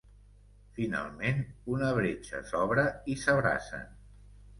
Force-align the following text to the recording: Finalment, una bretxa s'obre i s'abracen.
Finalment, 0.77 1.43
una 1.73 1.89
bretxa 1.97 2.39
s'obre 2.47 2.87
i 3.15 3.19
s'abracen. 3.25 3.85